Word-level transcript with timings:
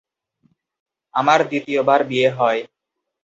আমার 1.13 1.39
দ্বিতীয়বার 1.49 2.01
বিয়ে 2.03 2.29
হয়। 2.29 2.61